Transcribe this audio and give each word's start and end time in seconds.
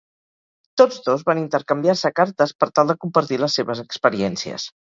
Tots 0.81 1.01
dos 1.07 1.25
van 1.27 1.41
intercanviar-se 1.43 2.13
cartes 2.21 2.57
per 2.63 2.71
tal 2.79 2.93
de 2.93 2.99
compartir 3.07 3.41
les 3.45 3.59
seves 3.61 3.87
experiències. 3.89 4.71